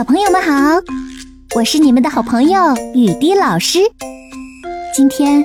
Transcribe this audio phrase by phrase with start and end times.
[0.00, 0.80] 小朋友们好，
[1.54, 3.80] 我是你们的好朋友雨滴老师。
[4.94, 5.44] 今天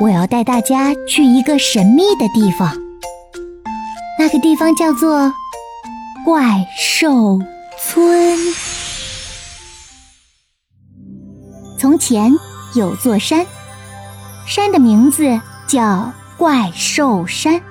[0.00, 2.76] 我要带大家去一个神秘的地方，
[4.18, 5.32] 那个地方叫做
[6.24, 7.38] 怪兽
[7.78, 8.36] 村。
[11.78, 12.32] 从前
[12.74, 13.46] 有座山，
[14.48, 17.62] 山的名字叫怪兽山。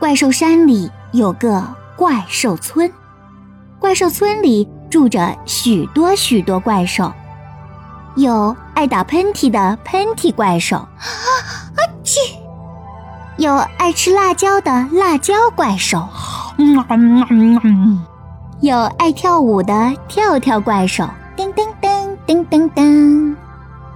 [0.00, 1.62] 怪兽山里有个
[1.96, 2.92] 怪兽村。
[3.78, 7.12] 怪兽村里住着许多许多怪兽，
[8.16, 10.88] 有爱打喷嚏的喷嚏怪兽，啊
[12.04, 12.16] 嚏！
[13.36, 16.08] 有爱吃辣椒的辣椒怪兽，
[18.60, 23.36] 有爱跳舞的跳跳怪兽，叮叮噔叮叮噔。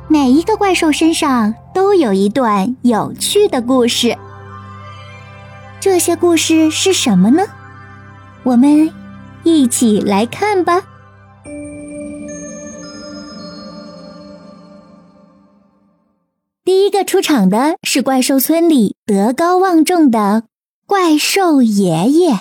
[0.09, 4.19] 每一个怪兽身上都有一段有趣的故事。
[5.79, 7.43] 这些故事是什么呢？
[8.43, 9.00] 我们。
[9.45, 10.83] 一起来看吧。
[16.65, 20.45] 第一个出场的是怪兽村里德高望重的
[20.87, 22.39] 怪兽爷爷。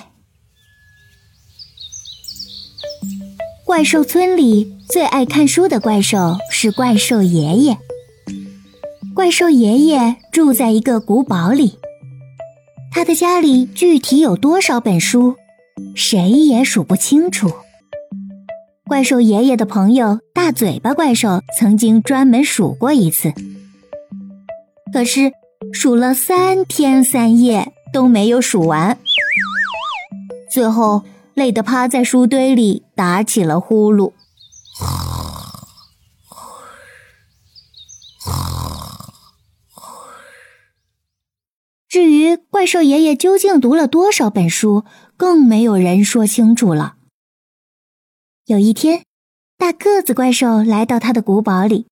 [3.66, 7.78] 怪兽村里最爱看书的怪兽是怪兽爷爷。
[9.16, 11.78] 怪兽爷爷住在一个古堡里，
[12.92, 15.36] 他的家里具体有多少本书？
[15.96, 17.52] 谁也数不清楚。
[18.88, 23.34] 怪兽爷爷的朋友大嘴巴怪兽曾经专门数过一次，
[24.92, 25.32] 可是
[25.72, 28.98] 数了三天三夜都没有数完，
[30.52, 31.04] 最后
[31.36, 34.14] 累得趴在书堆里打起了呼噜。
[41.90, 44.86] 至于怪兽爷爷究竟读了多少本书？
[45.18, 46.98] 更没有人说清楚了。
[48.46, 49.06] 有一天，
[49.58, 51.88] 大个子怪兽来到他的古堡里，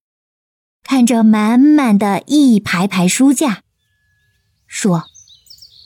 [0.84, 3.64] 看着满满的一排排书架，
[4.68, 5.06] 说：“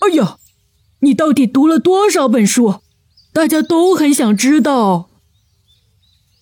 [0.05, 0.37] 哎呀，
[0.99, 2.81] 你到底读了多少本书？
[3.31, 5.09] 大家都很想知道。”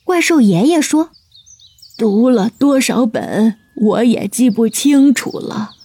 [0.04, 1.12] 怪兽爷爷说
[2.00, 5.76] ：“读了多少本，我也记不清楚了。”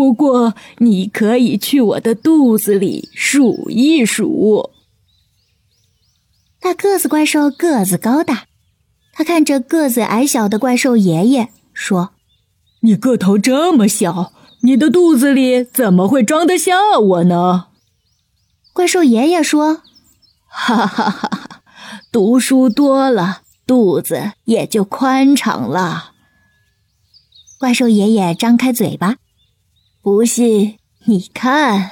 [0.00, 4.70] 不过，你可以去我的肚子里数一数。
[6.58, 8.44] 大个子怪兽个子高大，
[9.12, 12.14] 他看着个子矮小的怪兽爷爷说
[12.80, 17.66] ：“你个头这么小，你的肚子里怎么会装得下我呢？”
[18.72, 19.82] 怪兽爷爷说
[20.48, 21.60] ：“哈哈哈哈，
[22.10, 26.12] 读书多了，肚子也就宽敞了。”
[27.60, 29.16] 怪兽爷爷张开嘴巴。
[30.02, 31.90] 不信，你看。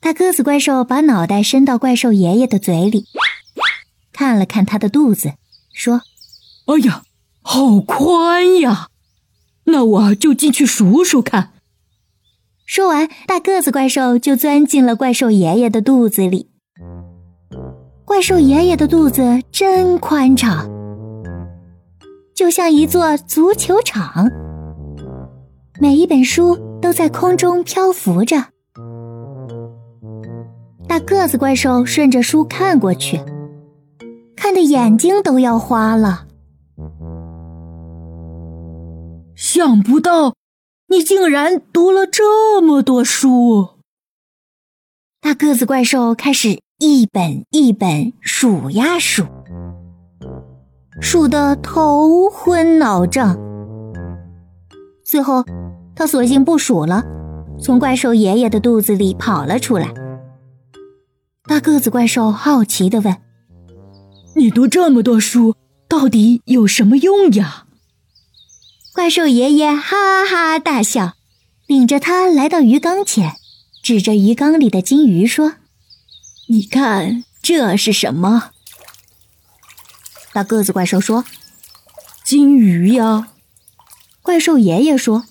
[0.00, 3.04] 大个子怪兽把脑袋伸到怪兽爷爷的嘴里，
[4.12, 5.34] 看了看他的肚子，
[5.72, 6.02] 说
[6.66, 7.04] ：“哎呀，
[7.42, 8.88] 好宽呀！
[9.66, 11.52] 那我就进去数数看。”
[12.66, 16.50] 说完，大个子怪兽就钻进了怪兽爷爷的肚子里。
[18.04, 20.68] 怪兽爷爷的肚子真宽敞，
[22.34, 24.28] 就像一座足球场。
[25.82, 28.36] 每一本书都在空中漂浮着，
[30.86, 33.20] 大个子怪兽顺着书看过去，
[34.36, 36.28] 看的眼睛都要花了。
[39.34, 40.36] 想不到，
[40.86, 43.70] 你竟然读了这么多书！
[45.20, 49.24] 大个子怪兽开始一本一本数呀数，
[51.00, 53.36] 数得头昏脑胀，
[55.02, 55.44] 最后。
[55.94, 57.04] 他索性不数了，
[57.60, 59.92] 从怪兽爷爷的肚子里跑了出来。
[61.44, 63.16] 大个子怪兽好奇的问
[64.34, 65.54] ：“你读这么多书，
[65.88, 67.66] 到底有什么用呀？”
[68.94, 71.12] 怪兽爷爷哈哈大笑，
[71.66, 73.34] 领着他来到鱼缸前，
[73.82, 75.54] 指着鱼缸里的金鱼说
[76.48, 78.50] ：“你看这是什么？”
[80.32, 81.24] 大个子怪兽说
[82.24, 83.28] ：“金鱼呀。”
[84.22, 85.24] 怪兽爷爷说。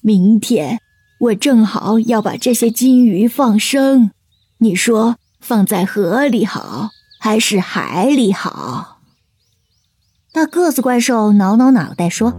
[0.00, 0.80] 明天
[1.20, 4.10] 我正好要把这些金鱼放生，
[4.58, 6.90] 你说放在河里好
[7.20, 9.00] 还是海里好？
[10.32, 12.32] 大个子怪兽挠挠脑袋说：“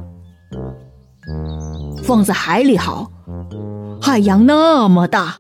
[2.06, 3.12] 放在海里好，
[4.02, 5.40] 海洋那么大，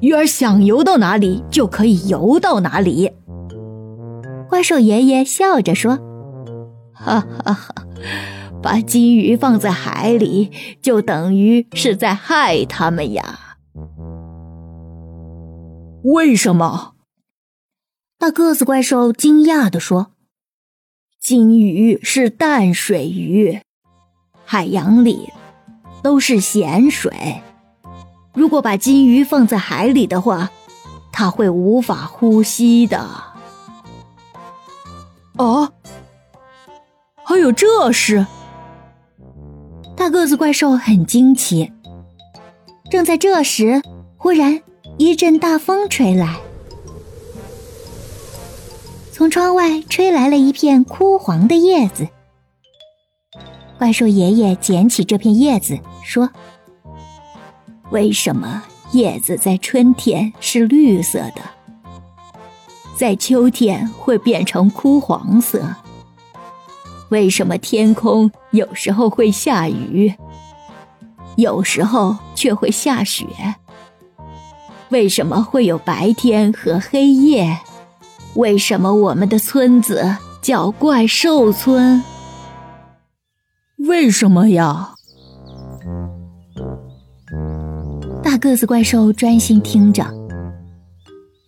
[0.00, 3.12] 鱼儿想游到哪里就可以游到哪里。”
[4.50, 5.98] 怪兽爷爷笑着说
[6.92, 7.74] ：“哈哈哈。”
[8.62, 10.50] 把金鱼放在海里，
[10.82, 13.56] 就等于是在害他们呀。
[16.02, 16.94] 为什么？
[18.18, 20.12] 大个子怪兽惊讶地说
[21.20, 23.60] ：“金鱼是淡水鱼，
[24.44, 25.32] 海洋里
[26.02, 27.42] 都是咸水。
[28.32, 30.50] 如果把金鱼放在海里的话，
[31.12, 33.06] 它会无法呼吸的。”
[35.36, 35.70] 哦，
[37.22, 38.26] 还有这事？
[40.06, 41.72] 大个子怪兽很惊奇。
[42.88, 43.82] 正在这时，
[44.16, 44.62] 忽然
[44.98, 46.36] 一阵大风吹来。
[49.10, 52.06] 从窗外吹来了一片枯黄的叶子。
[53.78, 56.30] 怪兽爷爷捡起这片叶子，说
[57.90, 58.62] ：“为什么
[58.92, 61.42] 叶子在春天是绿色的，
[62.96, 65.74] 在秋天会变成枯黄色？
[67.10, 70.14] 为什么天空有时候会下雨，
[71.36, 73.26] 有时候却会下雪？
[74.90, 77.58] 为什么会有白天和黑夜？”
[78.36, 82.02] 为什么我们的村子叫怪兽村？
[83.88, 84.90] 为什么呀？
[88.22, 90.04] 大个子怪兽专心听着。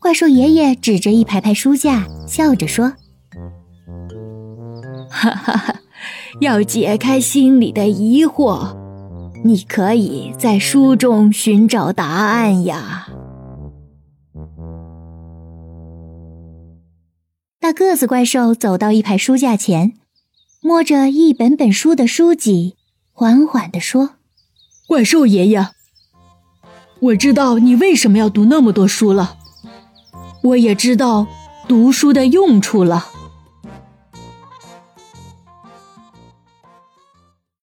[0.01, 2.95] 怪兽爷爷指着一排排书架，笑着说
[5.11, 5.81] ：“哈哈哈！
[6.41, 8.77] 要解开心里的疑惑，
[9.45, 13.09] 你可以在书中寻找答案呀。”
[17.61, 19.95] 大个子怪兽走到一排书架前，
[20.63, 22.77] 摸着一本本书的书脊，
[23.13, 24.11] 缓缓地说
[24.89, 25.69] ：“怪兽爷爷，
[27.01, 29.37] 我知道你为什么要读那么多书了，
[30.43, 31.27] 我也知道
[31.67, 33.07] 读书的用处了。